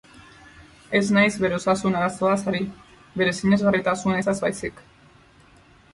[0.99, 2.63] Ez naiz bere osasun arazoaz ari,
[3.23, 4.83] bere sinesgarritasun ezaz baizik.